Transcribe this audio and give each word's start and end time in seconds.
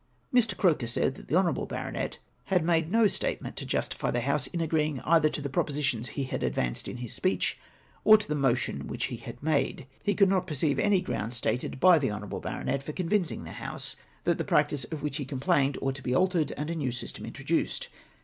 ""Mr. 0.33 0.57
Croker 0.57 0.87
said 0.87 1.13
that 1.13 1.27
the 1.27 1.35
honourable 1.35 1.67
baronet 1.67 2.17
had 2.45 2.63
made 2.65 2.91
no 2.91 3.05
statement 3.05 3.55
to 3.57 3.67
justify 3.67 4.09
the 4.09 4.21
House 4.21 4.47
in 4.47 4.59
agreeing 4.59 4.99
either 5.01 5.29
to 5.29 5.43
the 5.43 5.47
propositions 5.49 6.07
he 6.07 6.23
had 6.23 6.41
advanced 6.41 6.87
in 6.87 6.97
his 6.97 7.13
speech, 7.13 7.59
or 8.03 8.17
to 8.17 8.27
the 8.27 8.33
motion 8.33 8.87
which 8.87 9.05
he 9.13 9.17
had 9.17 9.43
made. 9.43 9.85
He 10.01 10.15
could 10.15 10.27
not 10.27 10.47
perceive 10.47 10.79
any 10.79 11.01
ground 11.01 11.35
stated 11.35 11.79
b}^ 11.79 12.01
the 12.01 12.09
honourable 12.09 12.39
baronet 12.39 12.81
for 12.81 12.93
convincing 12.93 13.43
the 13.43 13.51
House 13.61 13.95
that 14.23 14.39
the 14.39 14.43
practice 14.43 14.85
of 14.85 15.03
which 15.03 15.17
he 15.17 15.23
complained 15.23 15.77
ought 15.83 15.93
to 15.93 16.01
be 16.01 16.15
altered, 16.15 16.51
and 16.57 16.71
a 16.71 16.75
new 16.75 16.91
system 16.91 17.23
introduced. 17.23 17.87